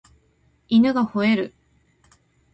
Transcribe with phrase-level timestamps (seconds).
[0.69, 1.53] 犬が吠える